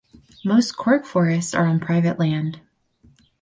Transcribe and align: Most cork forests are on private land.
Most 0.43 0.75
cork 0.77 1.05
forests 1.05 1.53
are 1.53 1.67
on 1.67 1.79
private 1.79 2.17
land. 2.17 2.59